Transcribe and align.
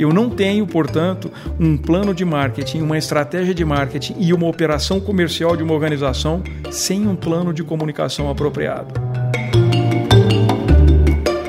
Eu 0.00 0.14
não 0.14 0.30
tenho, 0.30 0.66
portanto, 0.66 1.30
um 1.58 1.76
plano 1.76 2.14
de 2.14 2.24
marketing, 2.24 2.80
uma 2.80 2.96
estratégia 2.96 3.52
de 3.52 3.66
marketing 3.66 4.16
e 4.18 4.32
uma 4.32 4.46
operação 4.46 4.98
comercial 4.98 5.54
de 5.54 5.62
uma 5.62 5.74
organização 5.74 6.42
sem 6.70 7.06
um 7.06 7.14
plano 7.14 7.52
de 7.52 7.62
comunicação 7.62 8.30
apropriado. 8.30 8.94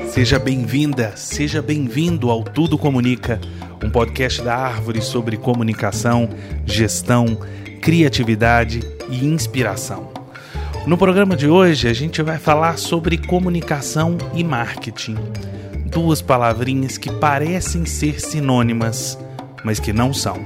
Seja 0.09 0.37
bem-vinda, 0.37 1.13
seja 1.15 1.61
bem-vindo 1.61 2.29
ao 2.29 2.43
Tudo 2.43 2.77
Comunica, 2.77 3.39
um 3.81 3.89
podcast 3.89 4.41
da 4.41 4.53
Árvore 4.53 5.01
sobre 5.01 5.37
comunicação, 5.37 6.27
gestão, 6.65 7.37
criatividade 7.81 8.81
e 9.09 9.25
inspiração. 9.25 10.11
No 10.85 10.97
programa 10.97 11.37
de 11.37 11.47
hoje, 11.47 11.87
a 11.87 11.93
gente 11.93 12.21
vai 12.21 12.37
falar 12.37 12.77
sobre 12.77 13.17
comunicação 13.17 14.17
e 14.33 14.43
marketing. 14.43 15.15
Duas 15.91 16.21
palavrinhas 16.21 16.97
que 16.97 17.11
parecem 17.11 17.85
ser 17.85 18.19
sinônimas, 18.19 19.17
mas 19.63 19.79
que 19.79 19.93
não 19.93 20.13
são. 20.13 20.37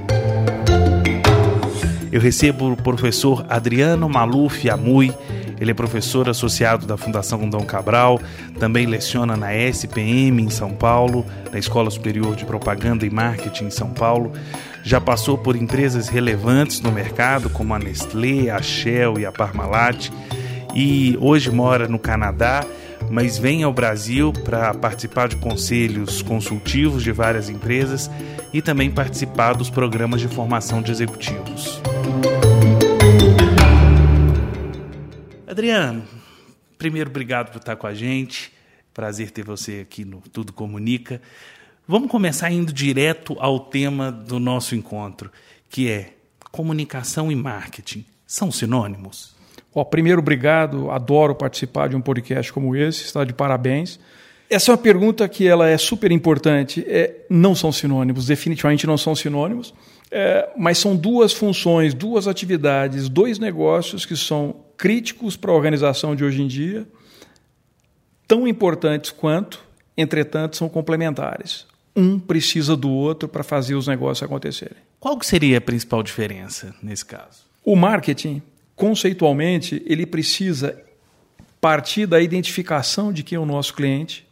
Eu 2.12 2.20
recebo 2.20 2.72
o 2.72 2.76
professor 2.76 3.46
Adriano 3.48 4.08
Maluf 4.08 4.68
Amui 4.68 5.14
ele 5.60 5.70
é 5.70 5.74
professor 5.74 6.28
associado 6.28 6.86
da 6.86 6.96
Fundação 6.96 7.48
Dom 7.48 7.64
Cabral, 7.64 8.20
também 8.58 8.86
leciona 8.86 9.36
na 9.36 9.54
SPM 9.54 10.42
em 10.42 10.50
São 10.50 10.72
Paulo, 10.72 11.24
na 11.50 11.58
Escola 11.58 11.90
Superior 11.90 12.36
de 12.36 12.44
Propaganda 12.44 13.06
e 13.06 13.10
Marketing 13.10 13.64
em 13.64 13.70
São 13.70 13.90
Paulo. 13.90 14.32
Já 14.82 15.00
passou 15.00 15.38
por 15.38 15.56
empresas 15.56 16.08
relevantes 16.08 16.80
no 16.80 16.92
mercado, 16.92 17.48
como 17.48 17.74
a 17.74 17.78
Nestlé, 17.78 18.50
a 18.50 18.60
Shell 18.60 19.18
e 19.18 19.24
a 19.26 19.32
Parmalat, 19.32 20.10
e 20.74 21.16
hoje 21.20 21.50
mora 21.50 21.88
no 21.88 21.98
Canadá 21.98 22.64
mas 23.10 23.38
vem 23.38 23.62
ao 23.62 23.72
Brasil 23.72 24.32
para 24.32 24.72
participar 24.74 25.28
de 25.28 25.36
conselhos 25.36 26.22
consultivos 26.22 27.02
de 27.02 27.12
várias 27.12 27.48
empresas 27.48 28.10
e 28.52 28.60
também 28.60 28.90
participar 28.90 29.54
dos 29.54 29.70
programas 29.70 30.20
de 30.20 30.28
formação 30.28 30.82
de 30.82 30.90
executivos. 30.90 31.80
Adriano, 35.46 36.04
primeiro, 36.76 37.10
obrigado 37.10 37.50
por 37.50 37.58
estar 37.58 37.76
com 37.76 37.86
a 37.86 37.94
gente. 37.94 38.52
Prazer 38.92 39.30
ter 39.30 39.44
você 39.44 39.80
aqui 39.80 40.04
no 40.04 40.20
Tudo 40.32 40.52
Comunica. 40.52 41.20
Vamos 41.86 42.10
começar 42.10 42.50
indo 42.50 42.72
direto 42.72 43.36
ao 43.38 43.60
tema 43.60 44.10
do 44.10 44.40
nosso 44.40 44.74
encontro, 44.74 45.30
que 45.68 45.88
é 45.88 46.14
comunicação 46.50 47.30
e 47.30 47.36
marketing. 47.36 48.04
São 48.26 48.50
sinônimos? 48.50 49.35
Ó, 49.76 49.84
primeiro, 49.84 50.20
obrigado. 50.20 50.90
Adoro 50.90 51.34
participar 51.34 51.90
de 51.90 51.96
um 51.96 52.00
podcast 52.00 52.50
como 52.50 52.74
esse. 52.74 53.04
Está 53.04 53.24
de 53.24 53.34
parabéns. 53.34 54.00
Essa 54.48 54.70
é 54.70 54.72
uma 54.72 54.78
pergunta 54.78 55.28
que 55.28 55.46
ela 55.46 55.68
é 55.68 55.76
super 55.76 56.10
importante. 56.10 56.82
É, 56.88 57.26
não 57.28 57.54
são 57.54 57.70
sinônimos, 57.70 58.24
definitivamente 58.24 58.86
não 58.86 58.96
são 58.96 59.14
sinônimos, 59.14 59.74
é, 60.10 60.48
mas 60.56 60.78
são 60.78 60.96
duas 60.96 61.34
funções, 61.34 61.92
duas 61.92 62.26
atividades, 62.26 63.10
dois 63.10 63.38
negócios 63.38 64.06
que 64.06 64.16
são 64.16 64.56
críticos 64.78 65.36
para 65.36 65.50
a 65.50 65.54
organização 65.54 66.16
de 66.16 66.24
hoje 66.24 66.40
em 66.40 66.46
dia, 66.46 66.86
tão 68.26 68.48
importantes 68.48 69.10
quanto, 69.10 69.62
entretanto, 69.94 70.56
são 70.56 70.70
complementares. 70.70 71.66
Um 71.94 72.18
precisa 72.18 72.74
do 72.74 72.90
outro 72.90 73.28
para 73.28 73.42
fazer 73.42 73.74
os 73.74 73.86
negócios 73.86 74.22
acontecerem. 74.22 74.78
Qual 74.98 75.18
seria 75.20 75.58
a 75.58 75.60
principal 75.60 76.02
diferença 76.02 76.74
nesse 76.82 77.04
caso? 77.04 77.44
O 77.62 77.76
marketing, 77.76 78.40
conceitualmente, 78.76 79.82
ele 79.86 80.06
precisa 80.06 80.80
partir 81.60 82.06
da 82.06 82.20
identificação 82.20 83.12
de 83.12 83.24
quem 83.24 83.34
é 83.34 83.40
o 83.40 83.46
nosso 83.46 83.74
cliente, 83.74 84.24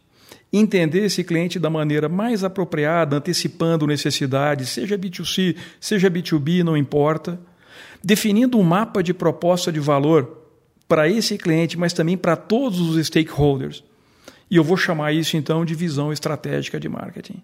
entender 0.53 1.05
esse 1.05 1.23
cliente 1.23 1.59
da 1.59 1.69
maneira 1.69 2.07
mais 2.07 2.43
apropriada, 2.43 3.17
antecipando 3.17 3.85
necessidades, 3.85 4.69
seja 4.69 4.97
B2C, 4.97 5.57
seja 5.81 6.09
B2B, 6.09 6.63
não 6.63 6.77
importa 6.77 7.37
definindo 8.05 8.59
um 8.59 8.63
mapa 8.63 9.01
de 9.01 9.15
proposta 9.15 9.71
de 9.71 9.79
valor 9.79 10.43
para 10.87 11.09
esse 11.09 11.39
cliente, 11.39 11.75
mas 11.75 11.91
também 11.91 12.15
para 12.15 12.35
todos 12.35 12.79
os 12.79 13.03
stakeholders. 13.03 13.83
E 14.49 14.57
eu 14.57 14.63
vou 14.63 14.77
chamar 14.77 15.11
isso 15.11 15.35
então 15.35 15.65
de 15.65 15.73
visão 15.73 16.13
estratégica 16.13 16.79
de 16.79 16.87
marketing. 16.87 17.41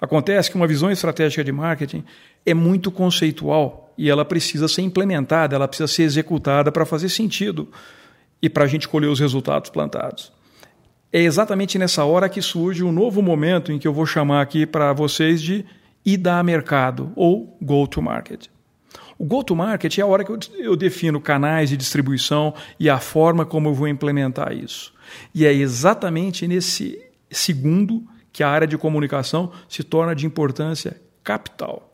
Acontece 0.00 0.50
que 0.50 0.56
uma 0.56 0.66
visão 0.66 0.90
estratégica 0.90 1.42
de 1.42 1.52
marketing 1.52 2.04
é 2.46 2.54
muito 2.54 2.90
conceitual 2.90 3.92
e 3.98 4.08
ela 4.08 4.24
precisa 4.24 4.68
ser 4.68 4.82
implementada, 4.82 5.56
ela 5.56 5.66
precisa 5.66 5.88
ser 5.88 6.04
executada 6.04 6.70
para 6.70 6.86
fazer 6.86 7.08
sentido 7.08 7.68
e 8.40 8.48
para 8.48 8.64
a 8.64 8.68
gente 8.68 8.88
colher 8.88 9.08
os 9.08 9.18
resultados 9.18 9.70
plantados. 9.70 10.32
É 11.12 11.20
exatamente 11.20 11.78
nessa 11.78 12.04
hora 12.04 12.28
que 12.28 12.40
surge 12.40 12.84
um 12.84 12.92
novo 12.92 13.22
momento 13.22 13.72
em 13.72 13.78
que 13.78 13.88
eu 13.88 13.92
vou 13.92 14.06
chamar 14.06 14.42
aqui 14.42 14.66
para 14.66 14.92
vocês 14.92 15.42
de 15.42 15.64
ida 16.04 16.38
a 16.38 16.42
mercado 16.42 17.12
ou 17.16 17.56
go 17.60 17.86
to 17.86 18.00
market. 18.00 18.48
O 19.18 19.24
go-to-market 19.24 19.98
é 19.98 20.02
a 20.02 20.06
hora 20.06 20.24
que 20.24 20.30
eu, 20.30 20.38
eu 20.58 20.76
defino 20.76 21.20
canais 21.20 21.70
de 21.70 21.76
distribuição 21.76 22.54
e 22.78 22.88
a 22.88 23.00
forma 23.00 23.44
como 23.44 23.68
eu 23.68 23.74
vou 23.74 23.88
implementar 23.88 24.52
isso. 24.52 24.94
E 25.34 25.44
é 25.44 25.52
exatamente 25.52 26.46
nesse 26.46 27.02
segundo 27.28 28.06
que 28.32 28.42
a 28.42 28.48
área 28.48 28.66
de 28.66 28.78
comunicação 28.78 29.50
se 29.68 29.82
torna 29.82 30.14
de 30.14 30.26
importância 30.26 31.00
capital. 31.22 31.92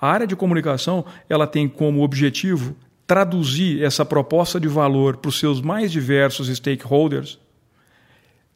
A 0.00 0.08
área 0.08 0.26
de 0.26 0.36
comunicação 0.36 1.04
ela 1.28 1.46
tem 1.46 1.68
como 1.68 2.02
objetivo 2.02 2.76
traduzir 3.06 3.82
essa 3.82 4.04
proposta 4.04 4.60
de 4.60 4.68
valor 4.68 5.16
para 5.16 5.28
os 5.28 5.38
seus 5.38 5.60
mais 5.60 5.90
diversos 5.90 6.48
stakeholders 6.48 7.38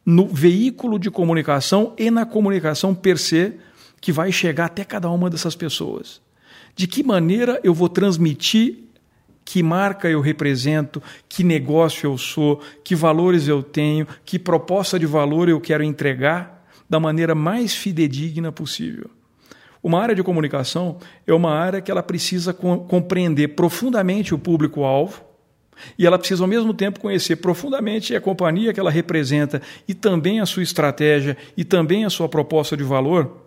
no 0.05 0.27
veículo 0.27 0.99
de 0.99 1.11
comunicação 1.11 1.95
e 1.97 2.11
na 2.11 2.27
comunicação 2.27 2.95
per 2.95 3.19
se 3.19 3.55
que 4.01 4.13
vai 4.13 4.33
chegar 4.33 4.67
até 4.67 4.85
cada 4.85 5.09
uma 5.09 5.31
dessas 5.31 5.55
pessoas. 5.55 6.21
De 6.75 6.87
que 6.87 7.03
maneira 7.03 7.61
eu 7.63 7.73
vou 7.73 7.89
transmitir 7.89 8.79
que 9.45 9.63
marca 9.63 10.09
eu 10.09 10.21
represento, 10.21 11.03
que 11.29 11.43
negócio 11.43 12.07
eu 12.07 12.17
sou, 12.17 12.61
que 12.85 12.95
valores 12.95 13.49
eu 13.49 13.63
tenho, 13.63 14.07
que 14.25 14.39
proposta 14.39 14.99
de 14.99 15.07
valor 15.07 15.49
eu 15.49 15.61
quero 15.61 15.83
entregar 15.83 16.62
da 16.93 17.01
maneira 17.01 17.35
mais 17.35 17.75
fidedigna 17.75 18.53
possível. 18.53 19.09
Uma 19.83 20.03
área 20.03 20.15
de 20.15 20.23
comunicação 20.23 20.99
é 21.27 21.33
uma 21.33 21.51
área 21.51 21.81
que 21.81 21.91
ela 21.91 22.03
precisa 22.03 22.53
compreender 22.53 23.49
profundamente 23.49 24.35
o 24.35 24.39
público-alvo 24.39 25.25
e 25.99 26.07
ela 26.07 26.19
precisa 26.19 26.45
ao 26.45 26.49
mesmo 26.49 26.75
tempo 26.75 27.01
conhecer 27.01 27.37
profundamente 27.37 28.15
a 28.15 28.21
companhia 28.21 28.75
que 28.75 28.79
ela 28.79 28.91
representa 28.91 29.63
e 29.89 29.95
também 29.95 30.39
a 30.39 30.45
sua 30.45 30.63
estratégia 30.63 31.35
e 31.57 31.65
também 31.65 32.05
a 32.05 32.11
sua 32.11 32.29
proposta 32.29 32.77
de 32.77 32.85
valor 32.85 33.41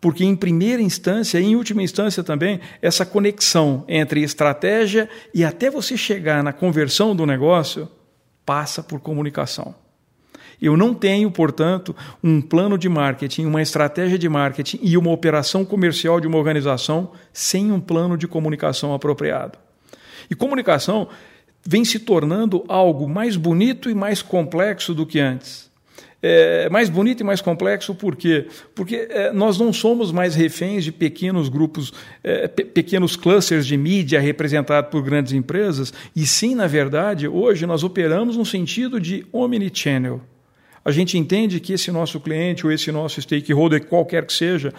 porque, 0.00 0.24
em 0.24 0.36
primeira 0.36 0.80
instância, 0.80 1.40
e 1.40 1.44
em 1.44 1.56
última 1.56 1.82
instância 1.82 2.22
também, 2.22 2.60
essa 2.80 3.04
conexão 3.04 3.84
entre 3.88 4.22
estratégia 4.22 5.10
e 5.34 5.44
até 5.44 5.68
você 5.68 5.96
chegar 5.96 6.40
na 6.40 6.52
conversão 6.52 7.16
do 7.16 7.26
negócio 7.26 7.88
passa 8.46 8.80
por 8.80 9.00
comunicação. 9.00 9.74
Eu 10.60 10.76
não 10.76 10.92
tenho, 10.92 11.30
portanto, 11.30 11.94
um 12.22 12.40
plano 12.40 12.76
de 12.76 12.88
marketing, 12.88 13.44
uma 13.44 13.62
estratégia 13.62 14.18
de 14.18 14.28
marketing 14.28 14.80
e 14.82 14.96
uma 14.96 15.10
operação 15.10 15.64
comercial 15.64 16.20
de 16.20 16.26
uma 16.26 16.38
organização 16.38 17.12
sem 17.32 17.70
um 17.70 17.80
plano 17.80 18.16
de 18.16 18.26
comunicação 18.26 18.92
apropriado. 18.92 19.58
E 20.30 20.34
comunicação 20.34 21.08
vem 21.66 21.84
se 21.84 21.98
tornando 21.98 22.64
algo 22.68 23.08
mais 23.08 23.36
bonito 23.36 23.88
e 23.88 23.94
mais 23.94 24.22
complexo 24.22 24.94
do 24.94 25.06
que 25.06 25.20
antes 25.20 25.68
é, 26.22 26.68
mais 26.68 26.88
bonito 26.88 27.20
e 27.20 27.24
mais 27.24 27.40
complexo, 27.40 27.94
por 27.94 28.16
quê? 28.16 28.46
Porque 28.74 29.06
é, 29.08 29.32
nós 29.32 29.58
não 29.58 29.72
somos 29.72 30.10
mais 30.10 30.34
reféns 30.34 30.84
de 30.84 30.90
pequenos 30.90 31.48
grupos, 31.48 31.92
é, 32.24 32.48
pe 32.48 32.64
pequenos 32.64 33.16
clusters 33.16 33.66
de 33.66 33.76
mídia 33.76 34.20
representados 34.20 34.90
por 34.90 35.02
grandes 35.02 35.32
empresas, 35.32 35.92
e 36.14 36.26
sim, 36.26 36.54
na 36.54 36.66
verdade, 36.66 37.28
hoje 37.28 37.66
nós 37.66 37.84
operamos 37.84 38.36
no 38.36 38.44
sentido 38.44 39.00
de 39.00 39.24
omnichannel. 39.32 40.20
A 40.84 40.90
gente 40.90 41.18
entende 41.18 41.60
que 41.60 41.72
esse 41.72 41.90
nosso 41.90 42.20
cliente 42.20 42.66
ou 42.66 42.72
esse 42.72 42.90
nosso 42.90 43.20
stakeholder, 43.20 43.86
qualquer 43.86 44.26
que 44.26 44.32
seja, 44.32 44.72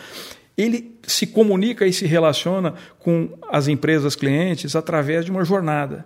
ele 0.58 0.96
se 1.04 1.28
comunica 1.28 1.86
e 1.86 1.94
se 1.94 2.06
relaciona 2.06 2.74
com 3.00 3.30
as 3.50 3.68
empresas 3.68 4.16
clientes 4.16 4.76
através 4.76 5.24
de 5.24 5.32
uma 5.32 5.46
jornada. 5.46 6.06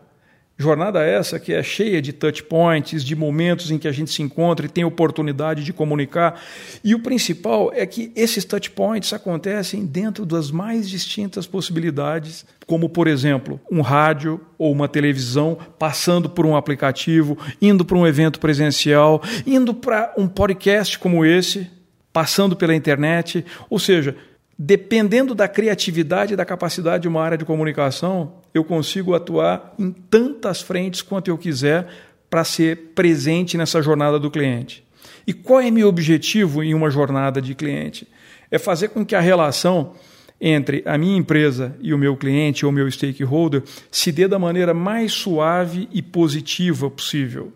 Jornada 0.55 1.01
essa 1.01 1.39
que 1.39 1.51
é 1.51 1.63
cheia 1.63 1.99
de 1.99 2.13
touch 2.13 2.43
points, 2.43 3.03
de 3.03 3.15
momentos 3.15 3.71
em 3.71 3.79
que 3.79 3.87
a 3.87 3.91
gente 3.91 4.11
se 4.11 4.21
encontra 4.21 4.65
e 4.65 4.69
tem 4.69 4.83
oportunidade 4.83 5.63
de 5.63 5.73
comunicar. 5.73 6.39
E 6.83 6.93
o 6.93 6.99
principal 6.99 7.71
é 7.73 7.85
que 7.87 8.11
esses 8.15 8.45
touch 8.45 8.69
points 8.69 9.11
acontecem 9.13 9.83
dentro 9.83 10.27
das 10.27 10.51
mais 10.51 10.87
distintas 10.87 11.47
possibilidades, 11.47 12.45
como, 12.67 12.87
por 12.87 13.07
exemplo, 13.07 13.59
um 13.71 13.81
rádio 13.81 14.39
ou 14.55 14.71
uma 14.71 14.87
televisão 14.87 15.57
passando 15.79 16.29
por 16.29 16.45
um 16.45 16.55
aplicativo, 16.55 17.35
indo 17.59 17.83
para 17.83 17.97
um 17.97 18.05
evento 18.05 18.39
presencial, 18.39 19.23
indo 19.47 19.73
para 19.73 20.13
um 20.15 20.27
podcast 20.27 20.99
como 20.99 21.25
esse, 21.25 21.67
passando 22.13 22.55
pela 22.55 22.75
internet. 22.75 23.43
Ou 23.71 23.79
seja, 23.79 24.15
dependendo 24.57 25.33
da 25.35 25.47
criatividade 25.47 26.33
e 26.33 26.37
da 26.37 26.45
capacidade 26.45 27.03
de 27.03 27.07
uma 27.07 27.21
área 27.21 27.37
de 27.37 27.45
comunicação, 27.45 28.33
eu 28.53 28.63
consigo 28.63 29.13
atuar 29.13 29.73
em 29.77 29.91
tantas 29.91 30.61
frentes 30.61 31.01
quanto 31.01 31.29
eu 31.29 31.37
quiser 31.37 31.87
para 32.29 32.43
ser 32.43 32.91
presente 32.95 33.57
nessa 33.57 33.81
jornada 33.81 34.19
do 34.19 34.31
cliente. 34.31 34.83
E 35.25 35.33
qual 35.33 35.61
é 35.61 35.71
meu 35.71 35.87
objetivo 35.87 36.63
em 36.63 36.73
uma 36.73 36.89
jornada 36.89 37.41
de 37.41 37.55
cliente? 37.55 38.07
é 38.53 38.59
fazer 38.59 38.89
com 38.89 39.03
que 39.03 39.15
a 39.15 39.19
relação 39.19 39.93
entre 40.39 40.83
a 40.85 40.95
minha 40.95 41.17
empresa 41.17 41.75
e 41.81 41.91
o 41.91 41.97
meu 41.97 42.15
cliente 42.15 42.67
ou 42.67 42.71
meu 42.71 42.89
stakeholder 42.89 43.63
se 43.89 44.11
dê 44.11 44.27
da 44.27 44.37
maneira 44.37 44.75
mais 44.75 45.11
suave 45.11 45.89
e 45.91 46.03
positiva 46.03 46.87
possível. 46.87 47.51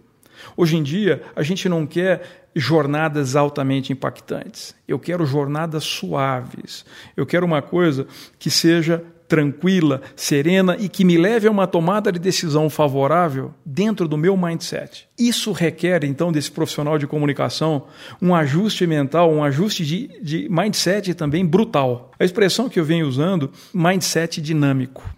Hoje 0.55 0.75
em 0.75 0.81
dia, 0.81 1.21
a 1.35 1.43
gente 1.43 1.69
não 1.69 1.85
quer 1.85 2.46
jornadas 2.59 3.35
altamente 3.35 3.93
impactantes. 3.93 4.75
Eu 4.87 4.99
quero 4.99 5.25
jornadas 5.25 5.83
suaves. 5.83 6.85
Eu 7.15 7.25
quero 7.25 7.45
uma 7.45 7.61
coisa 7.61 8.07
que 8.39 8.49
seja 8.49 9.03
tranquila, 9.27 10.01
serena 10.15 10.77
e 10.79 10.87
que 10.87 11.03
me 11.03 11.17
leve 11.17 11.47
a 11.47 11.51
uma 11.51 11.67
tomada 11.67 12.11
de 12.11 12.19
decisão 12.19 12.69
favorável 12.69 13.53
dentro 13.65 14.07
do 14.07 14.17
meu 14.17 14.37
mindset. 14.37 15.07
Isso 15.19 15.51
requer, 15.51 16.03
então, 16.03 16.31
desse 16.31 16.49
profissional 16.49 16.97
de 16.97 17.05
comunicação 17.05 17.87
um 18.21 18.33
ajuste 18.33 18.87
mental, 18.87 19.31
um 19.31 19.43
ajuste 19.43 19.85
de, 19.85 20.07
de 20.21 20.47
mindset 20.49 21.13
também 21.13 21.45
brutal. 21.45 22.11
A 22.17 22.23
expressão 22.23 22.69
que 22.69 22.79
eu 22.79 22.85
venho 22.85 23.07
usando, 23.07 23.51
mindset 23.73 24.41
dinâmico. 24.41 25.16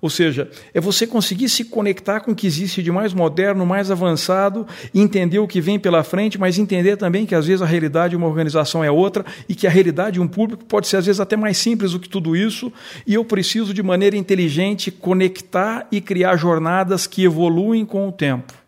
Ou 0.00 0.10
seja, 0.10 0.50
é 0.74 0.80
você 0.80 1.06
conseguir 1.06 1.48
se 1.48 1.64
conectar 1.64 2.20
com 2.20 2.32
o 2.32 2.34
que 2.34 2.46
existe 2.46 2.82
de 2.82 2.92
mais 2.92 3.14
moderno, 3.14 3.64
mais 3.64 3.90
avançado, 3.90 4.66
entender 4.94 5.38
o 5.38 5.48
que 5.48 5.60
vem 5.60 5.78
pela 5.78 6.04
frente, 6.04 6.38
mas 6.38 6.58
entender 6.58 6.96
também 6.96 7.26
que 7.26 7.34
às 7.34 7.46
vezes 7.46 7.62
a 7.62 7.66
realidade 7.66 8.10
de 8.10 8.16
uma 8.16 8.26
organização 8.26 8.84
é 8.84 8.90
outra 8.90 9.24
e 9.48 9.54
que 9.54 9.66
a 9.66 9.70
realidade 9.70 10.14
de 10.14 10.20
um 10.20 10.28
público 10.28 10.64
pode 10.64 10.86
ser 10.86 10.98
às 10.98 11.06
vezes 11.06 11.20
até 11.20 11.36
mais 11.36 11.56
simples 11.56 11.92
do 11.92 12.00
que 12.00 12.08
tudo 12.08 12.36
isso, 12.36 12.72
e 13.06 13.14
eu 13.14 13.24
preciso 13.24 13.72
de 13.72 13.82
maneira 13.82 14.16
inteligente 14.16 14.90
conectar 14.90 15.86
e 15.90 16.00
criar 16.00 16.36
jornadas 16.36 17.06
que 17.06 17.24
evoluem 17.24 17.84
com 17.84 18.08
o 18.08 18.12
tempo. 18.12 18.65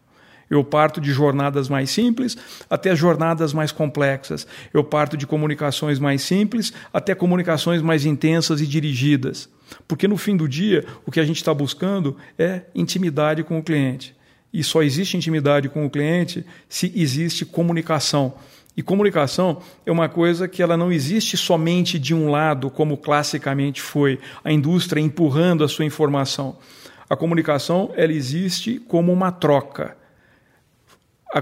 Eu 0.51 0.65
parto 0.65 1.01
de 1.01 1.13
jornadas 1.13 1.69
mais 1.69 1.91
simples 1.91 2.37
até 2.71 2.97
jornadas 2.97 3.53
mais 3.53 3.71
complexas. 3.71 4.47
Eu 4.73 4.83
parto 4.83 5.17
de 5.17 5.27
comunicações 5.27 5.99
mais 5.99 6.23
simples 6.23 6.73
até 6.93 7.15
comunicações 7.15 7.83
mais 7.83 8.07
intensas 8.07 8.61
e 8.61 8.67
dirigidas. 8.67 9.49
Porque 9.87 10.09
no 10.09 10.17
fim 10.17 10.37
do 10.37 10.49
dia, 10.49 10.85
o 11.05 11.11
que 11.11 11.21
a 11.21 11.25
gente 11.25 11.37
está 11.37 11.53
buscando 11.53 12.17
é 12.39 12.63
intimidade 12.75 13.45
com 13.45 13.59
o 13.59 13.63
cliente. 13.63 14.17
E 14.53 14.65
só 14.65 14.83
existe 14.83 15.17
intimidade 15.17 15.69
com 15.69 15.85
o 15.85 15.91
cliente 15.91 16.45
se 16.69 16.91
existe 16.97 17.45
comunicação. 17.45 18.35
E 18.75 18.83
comunicação 18.83 19.61
é 19.85 19.93
uma 19.93 20.09
coisa 20.09 20.49
que 20.49 20.63
ela 20.63 20.77
não 20.77 20.91
existe 20.91 21.37
somente 21.37 21.99
de 21.99 22.15
um 22.15 22.31
lado, 22.31 22.71
como 22.71 22.97
classicamente 22.97 23.83
foi 23.83 24.19
a 24.43 24.51
indústria 24.51 25.01
empurrando 25.01 25.65
a 25.65 25.69
sua 25.69 25.85
informação. 25.85 26.57
A 27.11 27.17
comunicação 27.17 27.91
ela 27.97 28.13
existe 28.13 28.79
como 28.87 29.13
uma 29.13 29.33
troca 29.33 29.98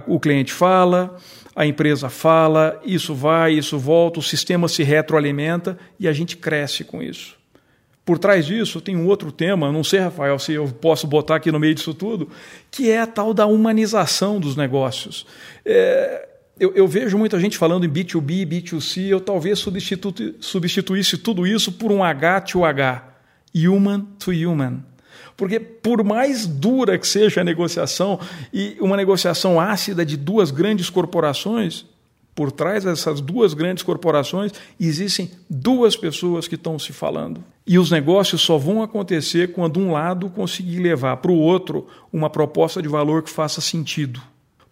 o 0.07 0.19
cliente 0.19 0.53
fala, 0.53 1.17
a 1.55 1.67
empresa 1.67 2.09
fala, 2.09 2.81
isso 2.85 3.15
vai, 3.15 3.53
isso 3.53 3.79
volta, 3.79 4.19
o 4.19 4.23
sistema 4.23 4.69
se 4.69 4.83
retroalimenta 4.83 5.79
e 5.99 6.09
a 6.09 6.13
gente 6.13 6.37
cresce 6.37 6.85
com 6.85 7.03
isso. 7.03 7.37
Por 8.05 8.19
trás 8.19 8.47
disso 8.47 8.81
tem 8.81 8.97
um 8.97 9.07
outro 9.07 9.33
tema, 9.33 9.73
não 9.73 9.83
sei, 9.83 9.99
Rafael, 9.99 10.39
se 10.39 10.53
eu 10.53 10.69
posso 10.69 11.07
botar 11.07 11.37
aqui 11.37 11.51
no 11.51 11.59
meio 11.59 11.75
disso 11.75 11.93
tudo, 11.93 12.29
que 12.71 12.91
é 12.91 13.01
a 13.01 13.07
tal 13.07 13.35
da 13.35 13.47
humanização 13.47 14.39
dos 14.39 14.55
negócios. 14.55 15.27
É, 15.65 16.29
eu, 16.59 16.73
eu, 16.75 16.87
vejo 16.87 17.19
muita 17.19 17.39
gente 17.41 17.59
falando 17.59 17.85
em 17.85 17.91
B2B, 17.91 18.47
B2C, 18.47 19.09
eu 19.09 19.21
talvez 19.21 19.59
substitu, 19.59 20.15
substituísse 20.41 21.19
tudo 21.19 21.47
isso 21.47 21.73
por 21.73 21.91
um 21.91 22.05
H 22.05 22.43
to 22.43 22.65
H, 22.65 23.09
human 23.55 24.03
to 24.19 24.31
human. 24.31 24.83
Porque, 25.37 25.61
por 25.61 26.03
mais 26.03 26.47
dura 26.47 26.99
que 26.99 27.07
seja 27.07 27.43
a 27.43 27.45
negociação, 27.45 28.19
e 28.53 28.77
uma 28.81 28.97
negociação 28.97 29.61
ácida 29.61 30.05
de 30.05 30.17
duas 30.17 30.51
grandes 30.51 30.89
corporações, 30.89 31.85
por 32.35 32.51
trás 32.51 32.85
dessas 32.85 33.21
duas 33.21 33.55
grandes 33.55 33.83
corporações 33.83 34.53
existem 34.79 35.31
duas 35.49 35.97
pessoas 35.97 36.49
que 36.49 36.55
estão 36.55 36.79
se 36.79 36.93
falando. 36.93 37.43
E 37.67 37.79
os 37.79 37.91
negócios 37.91 38.41
só 38.43 38.57
vão 38.57 38.83
acontecer 38.83 39.53
quando 39.53 39.81
um 39.81 39.93
lado 39.93 40.31
conseguir 40.31 40.79
levar 40.79 41.17
para 41.19 41.31
o 41.31 41.39
outro 41.39 41.87
uma 42.13 42.31
proposta 42.31 42.81
de 42.81 42.89
valor 42.89 43.23
que 43.23 43.31
faça 43.31 43.61
sentido. 43.61 44.21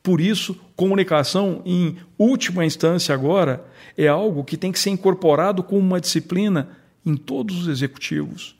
Por 0.02 0.20
isso, 0.20 0.56
comunicação, 0.76 1.62
em 1.64 1.96
última 2.18 2.64
instância 2.64 3.14
agora, 3.14 3.64
é 3.96 4.06
algo 4.08 4.44
que 4.44 4.58
tem 4.58 4.70
que 4.70 4.78
ser 4.78 4.90
incorporado 4.90 5.62
como 5.62 5.80
uma 5.80 6.00
disciplina 6.00 6.68
em 7.04 7.16
todos 7.16 7.62
os 7.62 7.68
executivos 7.68 8.54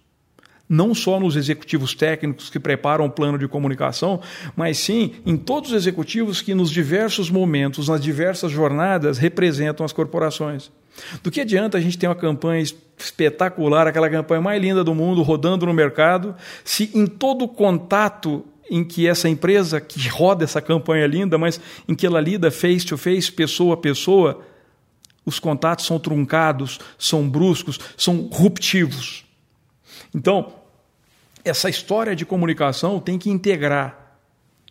não 0.69 0.95
só 0.95 1.21
nos 1.21 1.37
executivos 1.37 1.95
técnicos 1.95 2.49
que 2.49 2.59
preparam 2.59 3.05
o 3.05 3.11
plano 3.11 3.39
de 3.39 3.47
comunicação, 3.47 4.21
mas 4.57 4.79
sim 4.79 5.13
em 5.27 5.37
todos 5.37 5.71
os 5.71 5.77
executivos 5.77 6.41
que, 6.41 6.55
nos 6.55 6.71
diversos 6.71 7.31
momentos, 7.31 7.89
nas 7.89 8.01
diversas 8.01 8.51
jornadas, 8.51 9.19
representam 9.19 9.85
as 9.85 9.93
corporações. 9.93 10.71
Do 11.23 11.31
que 11.31 11.41
adianta 11.41 11.77
a 11.77 11.81
gente 11.81 11.99
ter 11.99 12.07
uma 12.07 12.15
campanha 12.15 12.63
espetacular, 12.97 13.87
aquela 13.87 14.09
campanha 14.09 14.41
mais 14.41 14.63
linda 14.63 14.85
do 14.85 14.95
mundo, 14.95 15.23
rodando 15.23 15.67
no 15.67 15.75
mercado, 15.75 16.35
se 16.65 16.91
em 16.95 17.07
todo 17.07 17.49
contato 17.49 18.45
em 18.71 18.83
que 18.83 19.07
essa 19.07 19.29
empresa 19.29 19.81
que 19.81 20.09
roda 20.09 20.45
essa 20.45 20.61
campanha 20.61 21.07
linda, 21.07 21.37
mas 21.37 21.61
em 21.87 21.95
que 21.95 22.07
ela 22.07 22.21
lida 22.21 22.51
face 22.51 22.87
to 22.87 22.97
face, 22.97 23.31
pessoa 23.31 23.75
a 23.75 23.77
pessoa, 23.77 24.41
os 25.27 25.39
contatos 25.39 25.87
são 25.87 25.99
truncados, 25.99 26.79
são 26.99 27.29
bruscos, 27.29 27.79
são 27.97 28.29
ruptivos. 28.33 29.24
Então, 30.15 30.53
essa 31.45 31.69
história 31.69 32.17
de 32.17 32.25
comunicação 32.25 32.99
tem 32.99 33.19
que 33.19 33.31
integrar 33.31 34.19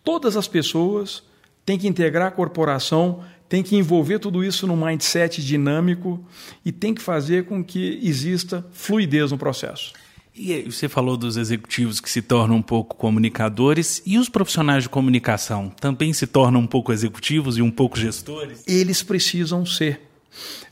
todas 0.03 0.35
as 0.35 0.47
pessoas, 0.47 1.23
tem 1.65 1.77
que 1.77 1.87
integrar 1.87 2.27
a 2.27 2.31
corporação, 2.31 3.23
tem 3.47 3.61
que 3.61 3.75
envolver 3.75 4.19
tudo 4.19 4.43
isso 4.43 4.65
num 4.65 4.85
mindset 4.85 5.43
dinâmico 5.43 6.23
e 6.65 6.71
tem 6.71 6.93
que 6.93 7.01
fazer 7.01 7.45
com 7.45 7.63
que 7.63 7.99
exista 8.01 8.65
fluidez 8.71 9.31
no 9.31 9.37
processo. 9.37 9.93
E 10.35 10.63
você 10.63 10.89
falou 10.89 11.15
dos 11.15 11.37
executivos 11.37 11.99
que 11.99 12.09
se 12.09 12.19
tornam 12.19 12.55
um 12.55 12.61
pouco 12.61 12.95
comunicadores 12.95 14.01
e 14.03 14.17
os 14.17 14.27
profissionais 14.27 14.83
de 14.83 14.89
comunicação 14.89 15.69
também 15.69 16.11
se 16.11 16.25
tornam 16.25 16.61
um 16.61 16.65
pouco 16.65 16.91
executivos 16.91 17.57
e 17.57 17.61
um 17.61 17.69
pouco 17.69 17.99
gestores? 17.99 18.63
Eles 18.65 19.03
precisam 19.03 19.63
ser. 19.63 20.01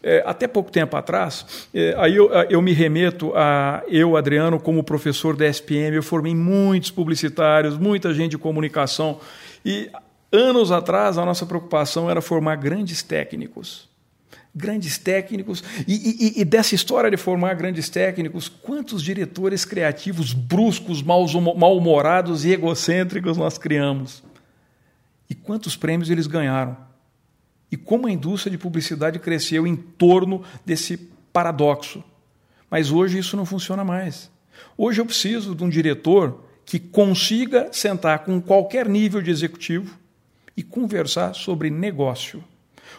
É, 0.04 0.24
até 0.26 0.48
pouco 0.48 0.72
tempo 0.72 0.96
atrás, 0.98 1.68
é, 1.74 1.94
aí 1.98 2.16
eu, 2.16 2.32
eu, 2.50 2.62
me 2.62 2.74
remeto 2.74 3.32
a 3.36 3.84
eu, 3.88 4.18
Adriano, 4.18 4.60
como 4.60 4.84
professor 4.84 5.36
da 5.36 5.48
SPM, 5.48 5.96
eu 5.96 6.04
formei 6.04 6.34
muitos 6.34 6.90
publicitários, 6.90 7.78
muita 7.78 8.14
gente 8.14 8.32
de 8.32 8.38
comunicação, 8.38 9.20
e 9.64 9.92
anos 10.32 10.72
atrás 10.72 11.18
a 11.18 11.26
nossa 11.26 11.46
preocupação 11.46 12.10
era 12.10 12.22
formar 12.22 12.56
grandes 12.56 13.04
técnicos. 13.04 13.90
Grandes 14.54 14.98
técnicos, 14.98 15.64
e, 15.88 15.94
e, 16.38 16.42
e 16.42 16.46
dessa 16.46 16.76
história 16.76 17.10
de 17.10 17.16
formar 17.16 17.54
grandes 17.54 17.88
técnicos, 17.88 18.50
quantos 18.50 19.02
diretores 19.02 19.64
criativos 19.64 20.34
bruscos, 20.34 21.02
mal-humorados 21.02 22.44
e 22.44 22.52
egocêntricos 22.52 23.38
nós 23.38 23.58
criamos? 23.58 24.24
E 25.30 25.36
quantos 25.36 25.78
prêmios 25.78 26.10
eles 26.10 26.28
ganharam? 26.28 26.76
E 27.72 27.78
como 27.78 28.08
a 28.08 28.12
indústria 28.12 28.52
de 28.52 28.58
publicidade 28.58 29.18
cresceu 29.20 29.66
em 29.66 29.76
torno 29.76 30.44
desse 30.66 30.98
paradoxo. 31.32 32.04
Mas 32.70 32.92
hoje 32.92 33.18
isso 33.18 33.38
não 33.38 33.46
funciona 33.46 33.84
mais. 33.84 34.30
Hoje 34.78 35.00
eu 35.00 35.06
preciso 35.06 35.56
de 35.56 35.64
um 35.64 35.70
diretor 35.70 36.44
que 36.66 36.80
consiga 36.80 37.70
sentar 37.72 38.20
com 38.20 38.42
qualquer 38.42 38.88
nível 38.88 39.22
de 39.22 39.32
executivo 39.32 39.98
e 40.56 40.64
conversar 40.64 41.34
sobre 41.34 41.70
negócio. 41.70 42.44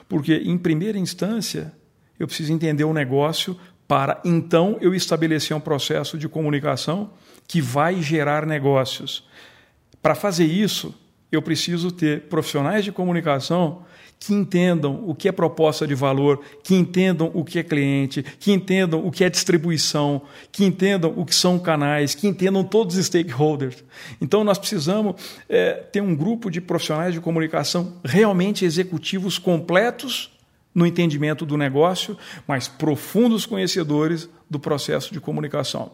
Porque, 0.09 0.35
em 0.35 0.59
primeira 0.59 0.99
instância, 0.99 1.73
eu 2.19 2.27
preciso 2.27 2.53
entender 2.53 2.85
o 2.85 2.93
negócio 2.93 3.59
para 3.87 4.21
então 4.25 4.79
eu 4.81 4.95
estabelecer 4.95 5.57
um 5.57 5.61
processo 5.61 6.17
de 6.17 6.29
comunicação 6.29 7.11
que 7.47 7.61
vai 7.61 8.01
gerar 8.01 8.47
negócios. 8.47 9.27
Para 10.01 10.15
fazer 10.15 10.47
isso, 10.47 10.95
eu 11.33 11.43
preciso 11.43 11.91
ter 11.91 12.23
profissionais 12.23 12.85
de 12.85 12.93
comunicação 12.93 13.83
que 14.25 14.33
entendam 14.33 15.03
o 15.05 15.17
que 15.17 15.29
é 15.29 15.33
proposta 15.33 15.85
de 15.85 15.97
valor, 15.97 16.41
que 16.63 16.77
entendam 16.77 17.29
o 17.35 17.45
que 17.45 17.59
é 17.59 17.63
cliente, 17.65 18.23
que 18.39 18.53
entendam 18.53 19.05
o 19.05 19.11
que 19.11 19.25
é 19.25 19.29
distribuição, 19.29 20.23
que 20.53 20.65
entendam 20.65 21.13
o 21.17 21.27
que 21.27 21.35
são 21.35 21.59
canais, 21.59 22.15
que 22.15 22.29
entendam 22.29 22.63
todos 22.63 22.97
os 22.97 23.07
stakeholders. 23.07 23.83
Então, 24.21 24.45
nós 24.45 24.59
precisamos 24.59 25.21
é, 25.49 25.73
ter 25.73 26.01
um 26.01 26.15
grupo 26.15 26.53
de 26.53 26.61
profissionais 26.61 27.13
de 27.15 27.21
comunicação 27.21 27.95
realmente 28.05 28.65
executivos 28.65 29.39
completos 29.39 30.31
no 30.73 30.87
entendimento 30.87 31.45
do 31.45 31.57
negócio, 31.57 32.17
mas 32.47 32.69
profundos 32.69 33.45
conhecedores 33.45 34.29
do 34.49 34.61
processo 34.61 35.13
de 35.13 35.21
comunicação. 35.21 35.91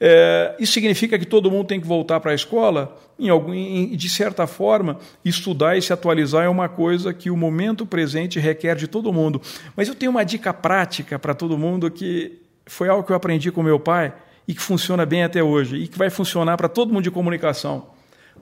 É, 0.00 0.54
isso 0.58 0.72
significa 0.72 1.18
que 1.18 1.24
todo 1.24 1.50
mundo 1.50 1.66
tem 1.66 1.80
que 1.80 1.86
voltar 1.86 2.20
para 2.20 2.32
a 2.32 2.34
escola? 2.34 2.96
Em 3.18 3.28
algum, 3.28 3.54
em, 3.54 3.96
de 3.96 4.08
certa 4.10 4.46
forma, 4.46 4.98
estudar 5.24 5.76
e 5.76 5.82
se 5.82 5.92
atualizar 5.92 6.44
é 6.44 6.48
uma 6.48 6.68
coisa 6.68 7.14
que 7.14 7.30
o 7.30 7.36
momento 7.36 7.86
presente 7.86 8.38
requer 8.38 8.76
de 8.76 8.86
todo 8.86 9.12
mundo. 9.12 9.40
Mas 9.74 9.88
eu 9.88 9.94
tenho 9.94 10.10
uma 10.10 10.24
dica 10.24 10.52
prática 10.52 11.18
para 11.18 11.34
todo 11.34 11.56
mundo 11.56 11.90
que 11.90 12.40
foi 12.66 12.88
algo 12.88 13.04
que 13.04 13.12
eu 13.12 13.16
aprendi 13.16 13.50
com 13.50 13.62
meu 13.62 13.80
pai 13.80 14.12
e 14.46 14.54
que 14.54 14.60
funciona 14.60 15.06
bem 15.06 15.24
até 15.24 15.42
hoje 15.42 15.76
e 15.76 15.88
que 15.88 15.98
vai 15.98 16.10
funcionar 16.10 16.56
para 16.56 16.68
todo 16.68 16.92
mundo 16.92 17.04
de 17.04 17.10
comunicação. 17.10 17.88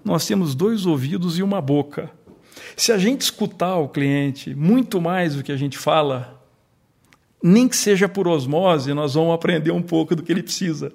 Nós 0.04 0.26
temos 0.26 0.54
dois 0.54 0.86
ouvidos 0.86 1.38
e 1.38 1.42
uma 1.42 1.60
boca. 1.60 2.10
Se 2.76 2.92
a 2.92 2.98
gente 2.98 3.22
escutar 3.22 3.76
o 3.76 3.88
cliente 3.88 4.54
muito 4.54 5.00
mais 5.00 5.34
do 5.34 5.42
que 5.42 5.52
a 5.52 5.56
gente 5.56 5.78
fala, 5.78 6.42
nem 7.42 7.68
que 7.68 7.76
seja 7.76 8.08
por 8.08 8.26
osmose, 8.26 8.92
nós 8.92 9.14
vamos 9.14 9.34
aprender 9.34 9.70
um 9.70 9.82
pouco 9.82 10.16
do 10.16 10.22
que 10.22 10.32
ele 10.32 10.42
precisa. 10.42 10.92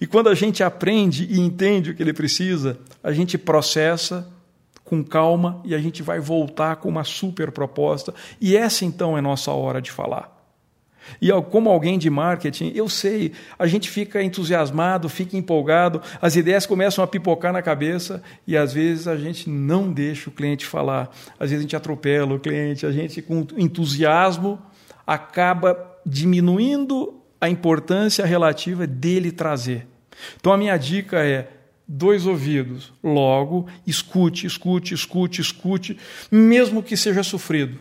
E 0.00 0.06
quando 0.06 0.28
a 0.28 0.34
gente 0.34 0.62
aprende 0.62 1.26
e 1.30 1.38
entende 1.38 1.90
o 1.90 1.94
que 1.94 2.02
ele 2.02 2.12
precisa, 2.12 2.78
a 3.02 3.12
gente 3.12 3.38
processa 3.38 4.28
com 4.84 5.04
calma 5.04 5.60
e 5.64 5.74
a 5.74 5.78
gente 5.78 6.02
vai 6.02 6.18
voltar 6.18 6.76
com 6.76 6.88
uma 6.88 7.04
super 7.04 7.52
proposta. 7.52 8.12
E 8.40 8.56
essa 8.56 8.84
então 8.84 9.16
é 9.16 9.20
nossa 9.20 9.52
hora 9.52 9.80
de 9.80 9.90
falar. 9.90 10.40
E 11.20 11.30
como 11.50 11.70
alguém 11.70 11.98
de 11.98 12.10
marketing, 12.10 12.72
eu 12.74 12.88
sei, 12.88 13.32
a 13.58 13.66
gente 13.66 13.88
fica 13.88 14.22
entusiasmado, 14.22 15.08
fica 15.08 15.36
empolgado, 15.36 16.02
as 16.20 16.36
ideias 16.36 16.66
começam 16.66 17.02
a 17.02 17.06
pipocar 17.06 17.52
na 17.52 17.62
cabeça 17.62 18.22
e 18.46 18.56
às 18.56 18.72
vezes 18.72 19.08
a 19.08 19.16
gente 19.16 19.48
não 19.48 19.90
deixa 19.92 20.28
o 20.28 20.32
cliente 20.32 20.66
falar. 20.66 21.10
Às 21.38 21.50
vezes 21.50 21.58
a 21.58 21.62
gente 21.62 21.76
atropela 21.76 22.34
o 22.34 22.40
cliente, 22.40 22.84
a 22.84 22.92
gente 22.92 23.22
com 23.22 23.46
entusiasmo 23.56 24.60
acaba 25.06 25.76
diminuindo 26.04 27.19
a 27.40 27.48
importância 27.48 28.24
relativa 28.26 28.86
dele 28.86 29.32
trazer. 29.32 29.86
Então 30.38 30.52
a 30.52 30.56
minha 30.56 30.76
dica 30.76 31.24
é 31.24 31.48
dois 31.88 32.26
ouvidos, 32.26 32.92
logo 33.02 33.66
escute, 33.86 34.46
escute, 34.46 34.94
escute, 34.94 35.40
escute, 35.40 35.98
mesmo 36.30 36.82
que 36.82 36.96
seja 36.96 37.22
sofrido. 37.22 37.78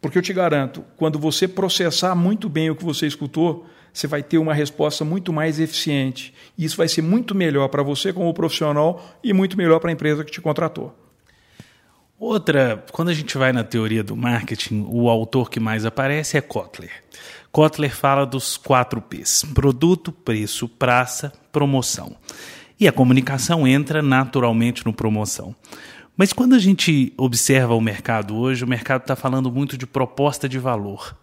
Porque 0.00 0.16
eu 0.16 0.22
te 0.22 0.32
garanto, 0.32 0.84
quando 0.96 1.18
você 1.18 1.48
processar 1.48 2.14
muito 2.14 2.48
bem 2.48 2.70
o 2.70 2.76
que 2.76 2.84
você 2.84 3.06
escutou, 3.06 3.66
você 3.92 4.06
vai 4.06 4.22
ter 4.22 4.38
uma 4.38 4.54
resposta 4.54 5.04
muito 5.04 5.32
mais 5.32 5.58
eficiente. 5.58 6.32
E 6.56 6.64
isso 6.64 6.76
vai 6.76 6.86
ser 6.86 7.02
muito 7.02 7.34
melhor 7.34 7.68
para 7.68 7.82
você 7.82 8.12
como 8.12 8.32
profissional 8.32 9.18
e 9.24 9.32
muito 9.32 9.56
melhor 9.56 9.80
para 9.80 9.90
a 9.90 9.92
empresa 9.92 10.24
que 10.24 10.30
te 10.30 10.40
contratou. 10.40 11.07
Outra, 12.18 12.84
quando 12.90 13.10
a 13.10 13.14
gente 13.14 13.38
vai 13.38 13.52
na 13.52 13.62
teoria 13.62 14.02
do 14.02 14.16
marketing, 14.16 14.86
o 14.88 15.08
autor 15.08 15.48
que 15.48 15.60
mais 15.60 15.86
aparece 15.86 16.36
é 16.36 16.40
Kotler. 16.40 16.90
Kotler 17.52 17.94
fala 17.94 18.26
dos 18.26 18.56
quatro 18.56 19.00
P's: 19.00 19.44
produto, 19.54 20.10
preço, 20.10 20.68
praça, 20.68 21.32
promoção. 21.52 22.16
E 22.80 22.88
a 22.88 22.92
comunicação 22.92 23.66
entra 23.68 24.02
naturalmente 24.02 24.84
no 24.84 24.92
promoção. 24.92 25.54
Mas 26.18 26.32
quando 26.32 26.56
a 26.56 26.58
gente 26.58 27.12
observa 27.16 27.76
o 27.76 27.80
mercado 27.80 28.36
hoje, 28.36 28.64
o 28.64 28.66
mercado 28.66 29.02
está 29.02 29.14
falando 29.14 29.52
muito 29.52 29.78
de 29.78 29.86
proposta 29.86 30.48
de 30.48 30.58
valor. 30.58 31.16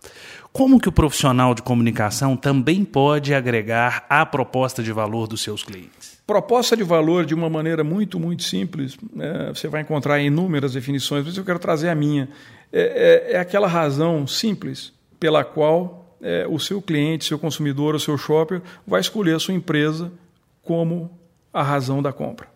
Como 0.54 0.80
que 0.80 0.88
o 0.88 0.92
profissional 0.92 1.54
de 1.54 1.62
comunicação 1.62 2.38
também 2.38 2.86
pode 2.86 3.34
agregar 3.34 4.06
a 4.10 4.26
proposta 4.26 4.82
de 4.82 4.94
valor 4.94 5.28
dos 5.28 5.42
seus 5.42 5.64
clientes? 5.64 6.18
Proposta 6.26 6.78
de 6.78 6.84
valor 6.84 7.26
de 7.26 7.34
uma 7.34 7.50
maneira 7.50 7.84
muito, 7.84 8.18
muito 8.18 8.44
simples. 8.44 8.98
Né? 9.14 9.52
Você 9.54 9.68
vai 9.68 9.82
encontrar 9.82 10.22
inúmeras 10.22 10.72
definições, 10.72 11.26
mas 11.26 11.36
eu 11.36 11.44
quero 11.44 11.60
trazer 11.60 11.90
a 11.90 11.96
minha. 11.96 12.30
É, 12.72 13.34
é, 13.34 13.36
é 13.36 13.40
aquela 13.40 13.68
razão 13.68 14.26
simples 14.26 14.94
pela 15.20 15.44
qual 15.44 16.16
é, 16.22 16.48
o 16.50 16.58
seu 16.58 16.82
cliente, 16.82 17.26
seu 17.26 17.38
consumidor, 17.38 17.96
o 17.96 18.00
seu 18.00 18.18
shopper 18.18 18.62
vai 18.88 19.02
escolher 19.02 19.36
a 19.36 19.40
sua 19.40 19.54
empresa 19.54 20.10
como 20.64 21.12
a 21.52 21.62
razão 21.62 22.02
da 22.02 22.14
compra. 22.14 22.55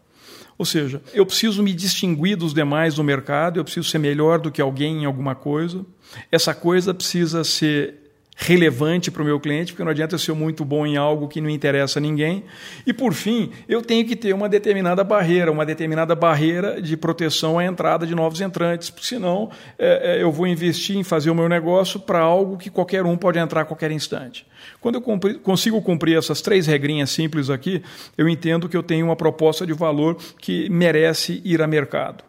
Ou 0.59 0.65
seja, 0.65 1.01
eu 1.13 1.25
preciso 1.25 1.63
me 1.63 1.73
distinguir 1.73 2.35
dos 2.35 2.53
demais 2.53 2.97
no 2.97 3.03
mercado, 3.03 3.57
eu 3.57 3.63
preciso 3.63 3.87
ser 3.87 3.97
melhor 3.97 4.39
do 4.39 4.51
que 4.51 4.61
alguém 4.61 5.03
em 5.03 5.05
alguma 5.05 5.33
coisa. 5.33 5.85
Essa 6.29 6.53
coisa 6.53 6.93
precisa 6.93 7.45
ser 7.45 7.98
relevante 8.41 9.11
para 9.11 9.21
o 9.21 9.25
meu 9.25 9.37
cliente, 9.37 9.73
porque 9.73 9.83
não 9.83 9.91
adianta 9.91 10.15
eu 10.15 10.19
ser 10.19 10.33
muito 10.33 10.63
bom 10.63 10.85
em 10.85 10.95
algo 10.95 11.27
que 11.27 11.41
não 11.41 11.49
interessa 11.49 11.99
a 11.99 12.01
ninguém. 12.01 12.45
E, 12.87 12.93
por 12.93 13.13
fim, 13.13 13.51
eu 13.67 13.81
tenho 13.81 14.07
que 14.07 14.15
ter 14.15 14.33
uma 14.33 14.47
determinada 14.47 15.03
barreira, 15.03 15.51
uma 15.51 15.65
determinada 15.65 16.15
barreira 16.15 16.81
de 16.81 16.95
proteção 16.95 17.59
à 17.59 17.65
entrada 17.65 18.07
de 18.07 18.15
novos 18.15 18.39
entrantes, 18.39 18.89
porque 18.89 19.05
senão 19.05 19.49
é, 19.77 20.19
é, 20.19 20.23
eu 20.23 20.31
vou 20.31 20.47
investir 20.47 20.95
em 20.95 21.03
fazer 21.03 21.29
o 21.29 21.35
meu 21.35 21.49
negócio 21.49 21.99
para 21.99 22.19
algo 22.19 22.57
que 22.57 22.69
qualquer 22.69 23.03
um 23.05 23.17
pode 23.17 23.37
entrar 23.37 23.61
a 23.61 23.65
qualquer 23.65 23.91
instante. 23.91 24.47
Quando 24.79 24.95
eu 24.95 25.01
cumpri, 25.01 25.33
consigo 25.35 25.81
cumprir 25.81 26.17
essas 26.17 26.41
três 26.41 26.65
regrinhas 26.65 27.09
simples 27.09 27.49
aqui, 27.49 27.83
eu 28.17 28.29
entendo 28.29 28.69
que 28.69 28.77
eu 28.77 28.83
tenho 28.83 29.05
uma 29.05 29.17
proposta 29.17 29.67
de 29.67 29.73
valor 29.73 30.17
que 30.39 30.69
merece 30.69 31.41
ir 31.43 31.61
a 31.61 31.67
mercado. 31.67 32.28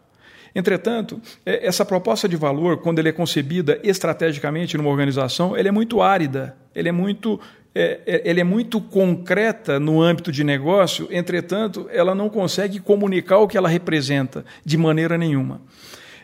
Entretanto, 0.54 1.20
é, 1.44 1.66
essa 1.66 1.84
proposta 1.84 2.28
de 2.28 2.36
valor, 2.36 2.78
quando 2.78 2.98
ela 2.98 3.08
é 3.08 3.12
concebida 3.12 3.78
estrategicamente 3.82 4.76
numa 4.76 4.90
organização, 4.90 5.56
ela 5.56 5.68
é 5.68 5.70
muito 5.70 6.02
árida, 6.02 6.56
ela 6.74 6.88
é 6.88 6.92
muito, 6.92 7.40
é, 7.74 8.00
é, 8.06 8.30
ela 8.30 8.40
é 8.40 8.44
muito 8.44 8.80
concreta 8.80 9.78
no 9.78 10.02
âmbito 10.02 10.32
de 10.32 10.42
negócio, 10.42 11.08
entretanto, 11.10 11.88
ela 11.92 12.14
não 12.14 12.28
consegue 12.28 12.80
comunicar 12.80 13.38
o 13.38 13.48
que 13.48 13.56
ela 13.56 13.68
representa 13.68 14.44
de 14.64 14.76
maneira 14.76 15.16
nenhuma. 15.16 15.60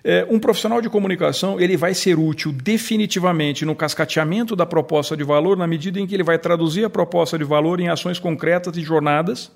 É, 0.08 0.25
um 0.30 0.38
profissional 0.38 0.80
de 0.80 0.88
comunicação 0.88 1.60
ele 1.60 1.76
vai 1.76 1.92
ser 1.92 2.16
útil 2.16 2.52
definitivamente 2.52 3.64
no 3.64 3.75
cascateamento 3.75 4.54
da 4.54 4.64
proposta 4.64 5.16
de 5.16 5.25
valor, 5.25 5.56
na 5.56 5.66
medida 5.66 5.98
em 5.98 6.06
que 6.06 6.14
ele 6.14 6.22
vai 6.22 6.38
traduzir 6.38 6.84
a 6.84 6.88
proposta 6.88 7.36
de 7.36 7.42
valor 7.42 7.80
em 7.80 7.88
ações 7.88 8.20
concretas 8.20 8.76
e 8.76 8.82
jornadas. 8.82 9.50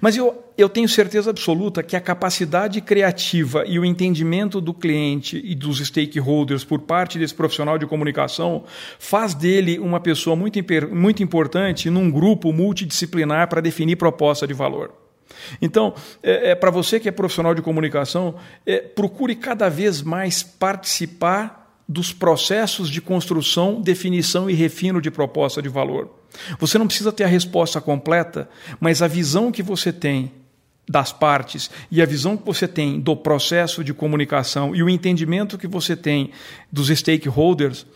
Mas 0.00 0.16
eu, 0.16 0.42
eu 0.56 0.66
tenho 0.66 0.88
certeza 0.88 1.28
absoluta 1.28 1.82
que 1.82 1.94
a 1.94 2.00
capacidade 2.00 2.80
criativa 2.80 3.64
e 3.66 3.78
o 3.78 3.84
entendimento 3.84 4.62
do 4.62 4.72
cliente 4.72 5.38
e 5.44 5.54
dos 5.54 5.78
stakeholders 5.86 6.64
por 6.64 6.80
parte 6.80 7.18
desse 7.18 7.34
profissional 7.34 7.76
de 7.76 7.86
comunicação 7.86 8.64
faz 8.98 9.34
dele 9.34 9.78
uma 9.78 10.00
pessoa 10.00 10.34
muito, 10.34 10.58
muito 10.90 11.22
importante 11.22 11.90
num 11.90 12.10
grupo 12.10 12.50
multidisciplinar 12.50 13.46
para 13.46 13.60
definir 13.60 13.96
proposta 13.96 14.46
de 14.46 14.54
valor. 14.54 15.01
Então, 15.60 15.94
é, 16.22 16.50
é 16.50 16.54
para 16.54 16.70
você 16.70 16.98
que 17.00 17.08
é 17.08 17.12
profissional 17.12 17.54
de 17.54 17.62
comunicação, 17.62 18.34
é, 18.66 18.78
procure 18.78 19.34
cada 19.34 19.68
vez 19.68 20.02
mais 20.02 20.42
participar 20.42 21.62
dos 21.88 22.12
processos 22.12 22.88
de 22.88 23.00
construção, 23.00 23.80
definição 23.80 24.48
e 24.48 24.54
refino 24.54 25.00
de 25.00 25.10
proposta 25.10 25.60
de 25.60 25.68
valor. 25.68 26.10
Você 26.58 26.78
não 26.78 26.86
precisa 26.86 27.12
ter 27.12 27.24
a 27.24 27.28
resposta 27.28 27.80
completa, 27.80 28.48
mas 28.80 29.02
a 29.02 29.06
visão 29.06 29.52
que 29.52 29.62
você 29.62 29.92
tem 29.92 30.32
das 30.88 31.12
partes 31.12 31.70
e 31.90 32.02
a 32.02 32.06
visão 32.06 32.36
que 32.36 32.44
você 32.44 32.66
tem 32.66 33.00
do 33.00 33.16
processo 33.16 33.84
de 33.84 33.94
comunicação 33.94 34.74
e 34.74 34.82
o 34.82 34.88
entendimento 34.88 35.58
que 35.58 35.66
você 35.66 35.94
tem 35.94 36.30
dos 36.70 36.88
stakeholders, 36.88 37.86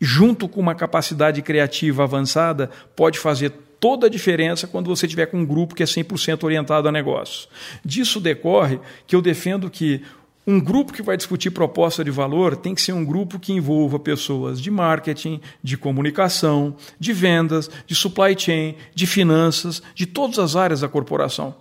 junto 0.00 0.48
com 0.48 0.60
uma 0.60 0.74
capacidade 0.74 1.42
criativa 1.42 2.04
avançada, 2.04 2.70
pode 2.94 3.18
fazer 3.18 3.52
toda 3.78 4.06
a 4.06 4.10
diferença 4.10 4.66
quando 4.66 4.88
você 4.88 5.06
tiver 5.06 5.26
com 5.26 5.38
um 5.38 5.46
grupo 5.46 5.74
que 5.74 5.82
é 5.82 5.86
100% 5.86 6.44
orientado 6.44 6.88
a 6.88 6.92
negócio. 6.92 7.48
Disso 7.84 8.20
decorre 8.20 8.80
que 9.06 9.14
eu 9.14 9.22
defendo 9.22 9.70
que 9.70 10.02
um 10.46 10.60
grupo 10.60 10.92
que 10.92 11.02
vai 11.02 11.16
discutir 11.16 11.50
proposta 11.50 12.04
de 12.04 12.10
valor 12.10 12.56
tem 12.56 12.72
que 12.72 12.80
ser 12.80 12.92
um 12.92 13.04
grupo 13.04 13.38
que 13.38 13.52
envolva 13.52 13.98
pessoas 13.98 14.60
de 14.60 14.70
marketing, 14.70 15.40
de 15.60 15.76
comunicação, 15.76 16.76
de 17.00 17.12
vendas, 17.12 17.68
de 17.84 17.96
supply 17.96 18.38
chain, 18.38 18.76
de 18.94 19.06
finanças, 19.08 19.82
de 19.92 20.06
todas 20.06 20.38
as 20.38 20.54
áreas 20.54 20.80
da 20.80 20.88
corporação. 20.88 21.54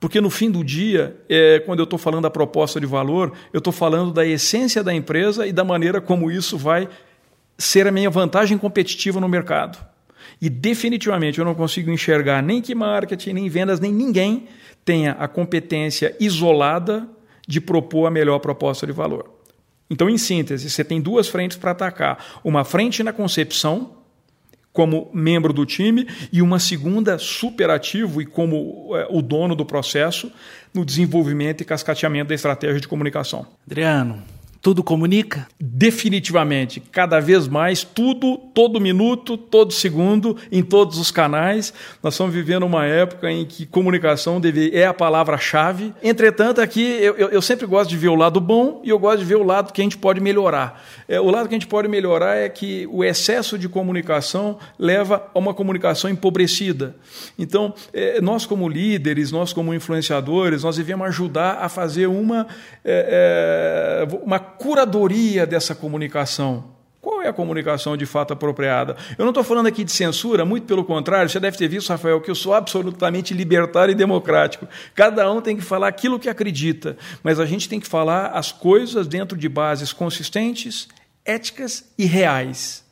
Porque 0.00 0.20
no 0.20 0.30
fim 0.30 0.50
do 0.50 0.64
dia, 0.64 1.16
é, 1.28 1.60
quando 1.60 1.78
eu 1.78 1.84
estou 1.84 1.98
falando 1.98 2.24
da 2.24 2.30
proposta 2.30 2.80
de 2.80 2.86
valor, 2.86 3.32
eu 3.52 3.58
estou 3.58 3.72
falando 3.72 4.12
da 4.12 4.26
essência 4.26 4.82
da 4.82 4.92
empresa 4.92 5.46
e 5.46 5.52
da 5.52 5.64
maneira 5.64 6.00
como 6.00 6.30
isso 6.30 6.58
vai 6.58 6.88
ser 7.56 7.86
a 7.86 7.92
minha 7.92 8.10
vantagem 8.10 8.58
competitiva 8.58 9.20
no 9.20 9.28
mercado. 9.28 9.93
E 10.40 10.48
definitivamente 10.48 11.38
eu 11.38 11.44
não 11.44 11.54
consigo 11.54 11.90
enxergar 11.90 12.42
nem 12.42 12.60
que 12.60 12.74
marketing, 12.74 13.32
nem 13.32 13.48
vendas, 13.48 13.80
nem 13.80 13.92
ninguém 13.92 14.48
tenha 14.84 15.12
a 15.12 15.26
competência 15.26 16.14
isolada 16.20 17.08
de 17.46 17.60
propor 17.60 18.06
a 18.06 18.10
melhor 18.10 18.38
proposta 18.38 18.86
de 18.86 18.92
valor. 18.92 19.30
Então, 19.90 20.08
em 20.08 20.18
síntese, 20.18 20.70
você 20.70 20.82
tem 20.82 21.00
duas 21.00 21.28
frentes 21.28 21.56
para 21.56 21.72
atacar: 21.72 22.40
uma 22.42 22.64
frente 22.64 23.02
na 23.02 23.12
concepção, 23.12 23.98
como 24.72 25.10
membro 25.12 25.52
do 25.52 25.64
time, 25.64 26.06
e 26.32 26.42
uma 26.42 26.58
segunda 26.58 27.18
super 27.18 27.70
ativo 27.70 28.20
e 28.20 28.26
como 28.26 28.96
é, 28.96 29.06
o 29.10 29.22
dono 29.22 29.54
do 29.54 29.64
processo 29.64 30.32
no 30.72 30.84
desenvolvimento 30.84 31.60
e 31.60 31.64
cascateamento 31.64 32.28
da 32.28 32.34
estratégia 32.34 32.80
de 32.80 32.88
comunicação. 32.88 33.46
Adriano, 33.66 34.22
tudo 34.64 34.82
comunica? 34.82 35.46
Definitivamente. 35.60 36.80
Cada 36.80 37.20
vez 37.20 37.46
mais, 37.46 37.84
tudo, 37.84 38.38
todo 38.38 38.80
minuto, 38.80 39.36
todo 39.36 39.74
segundo, 39.74 40.38
em 40.50 40.62
todos 40.62 40.96
os 40.96 41.10
canais. 41.10 41.74
Nós 42.02 42.14
estamos 42.14 42.32
vivendo 42.32 42.64
uma 42.64 42.86
época 42.86 43.30
em 43.30 43.44
que 43.44 43.66
comunicação 43.66 44.40
deve, 44.40 44.70
é 44.74 44.86
a 44.86 44.94
palavra-chave. 44.94 45.92
Entretanto, 46.02 46.62
aqui 46.62 46.80
eu, 46.80 47.14
eu, 47.16 47.28
eu, 47.28 47.42
sempre 47.42 47.66
gosto 47.66 47.90
de 47.90 47.98
ver 47.98 48.08
o 48.08 48.14
lado 48.14 48.40
bom 48.40 48.80
e 48.82 48.88
eu 48.88 48.98
gosto 48.98 49.18
de 49.18 49.26
ver 49.26 49.34
o 49.34 49.42
lado 49.42 49.70
que 49.70 49.82
a 49.82 49.84
gente 49.84 49.98
pode 49.98 50.18
melhorar. 50.18 50.82
É, 51.06 51.20
o 51.20 51.30
lado 51.30 51.46
que 51.46 51.54
a 51.54 51.58
gente 51.58 51.68
pode 51.68 51.86
melhorar 51.86 52.36
é 52.36 52.48
que 52.48 52.88
o 52.90 53.04
excesso 53.04 53.58
de 53.58 53.68
comunicação 53.68 54.58
leva 54.78 55.30
a 55.34 55.38
uma 55.38 55.52
comunicação 55.52 56.08
empobrecida. 56.08 56.96
Então, 57.38 57.74
é, 57.92 58.18
nós 58.22 58.46
como 58.46 58.66
líderes, 58.66 59.30
nós 59.30 59.52
como 59.52 59.74
influenciadores, 59.74 60.62
nós 60.62 60.76
devemos 60.76 61.06
ajudar 61.08 61.58
a 61.60 61.68
fazer 61.68 62.06
uma, 62.06 62.46
é, 62.82 64.06
é 64.08 64.16
uma 64.24 64.53
curadoria 64.58 65.46
dessa 65.46 65.74
comunicação. 65.74 66.74
Qual 67.00 67.20
é 67.20 67.28
a 67.28 67.32
comunicação 67.34 67.98
de 67.98 68.06
fato 68.06 68.32
apropriada? 68.32 68.96
Eu 69.18 69.24
não 69.24 69.30
estou 69.30 69.44
falando 69.44 69.66
aqui 69.66 69.84
de 69.84 69.92
censura, 69.92 70.44
muito 70.46 70.66
pelo 70.66 70.82
contrário, 70.84 71.28
você 71.28 71.38
deve 71.38 71.56
ter 71.56 71.68
visto, 71.68 71.90
Rafael, 71.90 72.18
que 72.20 72.30
eu 72.30 72.34
sou 72.34 72.54
absolutamente 72.54 73.34
libertário 73.34 73.92
e 73.92 73.94
democrático. 73.94 74.66
Cada 74.94 75.30
um 75.30 75.42
tem 75.42 75.54
que 75.54 75.62
falar 75.62 75.88
aquilo 75.88 76.18
que 76.18 76.30
acredita, 76.30 76.96
mas 77.22 77.38
a 77.38 77.44
gente 77.44 77.68
tem 77.68 77.78
que 77.78 77.86
falar 77.86 78.28
as 78.28 78.52
coisas 78.52 79.06
dentro 79.06 79.36
de 79.36 79.50
bases 79.50 79.92
consistentes, 79.92 80.88
éticas 81.26 81.92
e 81.98 82.06
reais. 82.06 82.83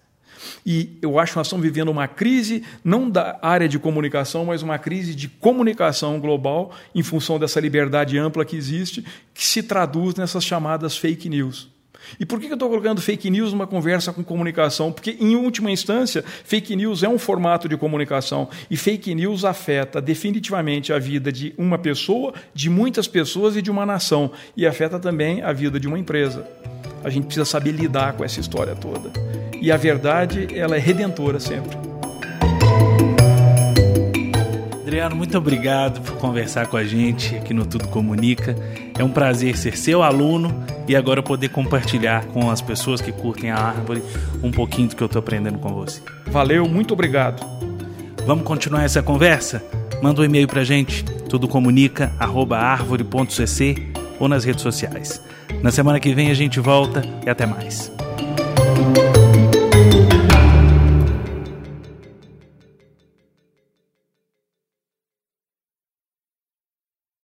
E 0.65 0.99
eu 1.01 1.19
acho 1.19 1.33
que 1.33 1.39
nós 1.39 1.47
estamos 1.47 1.65
vivendo 1.65 1.89
uma 1.89 2.09
crise, 2.09 2.63
não 2.85 3.11
da 3.11 3.39
área 3.43 3.69
de 3.69 3.79
comunicação, 3.79 4.45
mas 4.45 4.63
uma 4.63 4.79
crise 4.79 5.15
de 5.15 5.29
comunicação 5.29 6.19
global, 6.21 6.73
em 6.95 7.03
função 7.03 7.39
dessa 7.39 7.61
liberdade 7.61 8.19
ampla 8.19 8.45
que 8.45 8.57
existe, 8.57 9.05
que 9.35 9.45
se 9.45 9.63
traduz 9.63 10.15
nessas 10.15 10.45
chamadas 10.45 10.97
fake 10.97 11.29
news. 11.29 11.73
E 12.19 12.27
por 12.27 12.41
que 12.41 12.47
eu 12.47 12.55
estou 12.55 12.69
colocando 12.69 13.01
fake 13.01 13.31
news 13.31 13.53
numa 13.53 13.67
conversa 13.67 14.13
com 14.13 14.23
comunicação? 14.23 14.93
Porque, 14.93 15.17
em 15.19 15.37
última 15.37 15.71
instância, 15.71 16.25
fake 16.45 16.75
news 16.77 17.03
é 17.03 17.09
um 17.09 17.19
formato 17.19 17.69
de 17.69 17.77
comunicação 17.77 18.49
e 18.71 18.77
fake 18.77 19.15
news 19.15 19.45
afeta 19.45 20.01
definitivamente 20.01 20.93
a 20.93 20.99
vida 20.99 21.33
de 21.33 21.55
uma 21.57 21.79
pessoa, 21.79 22.35
de 22.55 22.69
muitas 22.69 23.07
pessoas 23.07 23.57
e 23.57 23.63
de 23.63 23.71
uma 23.71 23.87
nação, 23.87 24.31
e 24.57 24.67
afeta 24.67 24.99
também 24.99 25.43
a 25.43 25.53
vida 25.53 25.79
de 25.79 25.89
uma 25.89 25.99
empresa. 25.99 26.47
A 27.05 27.11
gente 27.11 27.25
precisa 27.25 27.45
saber 27.45 27.73
lidar 27.73 28.15
com 28.15 28.25
essa 28.25 28.41
história 28.41 28.75
toda. 28.75 29.11
E 29.61 29.71
a 29.71 29.77
verdade, 29.77 30.49
ela 30.55 30.77
é 30.77 30.79
redentora 30.79 31.39
sempre. 31.39 31.77
Adriano, 34.83 35.15
muito 35.17 35.39
obrigado 35.39 36.03
por 36.03 36.19
conversar 36.19 36.67
com 36.67 36.77
a 36.77 36.85
gente 36.85 37.35
aqui 37.37 37.55
no 37.55 37.65
Tudo 37.65 37.89
Comunica. 37.89 38.55
É 38.99 39.03
um 39.03 39.09
prazer 39.09 39.57
ser 39.57 39.75
seu 39.77 40.03
aluno 40.03 40.53
e 40.87 40.95
agora 40.95 41.23
poder 41.23 41.49
compartilhar 41.49 42.27
com 42.27 42.51
as 42.51 42.61
pessoas 42.61 43.01
que 43.01 43.11
curtem 43.11 43.51
a 43.51 43.57
árvore 43.57 44.03
um 44.43 44.51
pouquinho 44.51 44.89
do 44.89 44.97
que 44.97 45.03
eu 45.03 45.07
estou 45.07 45.21
aprendendo 45.21 45.59
com 45.59 45.73
você. 45.73 46.03
Valeu, 46.27 46.69
muito 46.69 46.93
obrigado. 46.93 47.43
Vamos 48.27 48.45
continuar 48.45 48.85
essa 48.85 49.03
conversa? 49.03 49.65
Manda 50.03 50.21
um 50.21 50.25
e-mail 50.25 50.47
para 50.47 50.61
a 50.61 50.65
gente, 50.65 51.03
tudocomunica.arvore.cc 51.05 53.92
ou 54.23 54.29
nas 54.29 54.45
redes 54.45 54.63
sociais. 54.63 55.21
Na 55.65 55.73
semana 55.73 55.99
que 55.99 56.15
vem 56.15 56.31
a 56.31 56.35
gente 56.35 56.61
volta 56.61 57.03
e 57.27 57.29
até 57.29 57.45
mais. 57.45 57.91